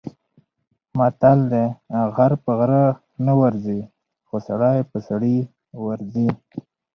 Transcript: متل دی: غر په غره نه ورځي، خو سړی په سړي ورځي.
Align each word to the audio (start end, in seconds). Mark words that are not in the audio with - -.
متل 0.97 1.39
دی: 1.51 1.65
غر 2.15 2.31
په 2.43 2.51
غره 2.59 2.83
نه 3.25 3.33
ورځي، 3.41 3.81
خو 4.27 4.35
سړی 4.47 4.77
په 4.91 4.97
سړي 5.07 5.35
ورځي. 5.85 6.29